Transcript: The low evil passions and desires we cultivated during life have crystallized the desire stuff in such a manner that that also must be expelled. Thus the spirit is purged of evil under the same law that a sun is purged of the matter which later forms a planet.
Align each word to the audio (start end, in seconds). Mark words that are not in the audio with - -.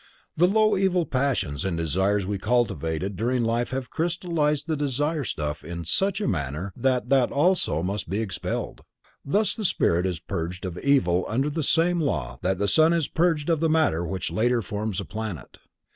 The 0.35 0.47
low 0.47 0.75
evil 0.77 1.05
passions 1.05 1.63
and 1.63 1.77
desires 1.77 2.25
we 2.25 2.39
cultivated 2.39 3.15
during 3.15 3.43
life 3.43 3.69
have 3.69 3.91
crystallized 3.91 4.65
the 4.65 4.75
desire 4.75 5.23
stuff 5.23 5.63
in 5.63 5.85
such 5.85 6.19
a 6.19 6.27
manner 6.27 6.73
that 6.75 7.09
that 7.09 7.31
also 7.31 7.83
must 7.83 8.09
be 8.09 8.19
expelled. 8.19 8.81
Thus 9.23 9.53
the 9.53 9.63
spirit 9.63 10.07
is 10.07 10.19
purged 10.19 10.65
of 10.65 10.79
evil 10.79 11.23
under 11.27 11.51
the 11.51 11.61
same 11.61 12.01
law 12.01 12.39
that 12.41 12.59
a 12.59 12.67
sun 12.67 12.93
is 12.93 13.07
purged 13.07 13.47
of 13.47 13.59
the 13.59 13.69
matter 13.69 14.03
which 14.03 14.31
later 14.31 14.63
forms 14.63 14.99
a 14.99 15.05
planet. 15.05 15.59